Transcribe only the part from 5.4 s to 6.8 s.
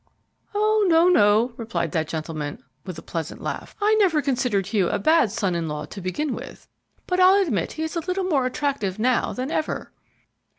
in law to begin with,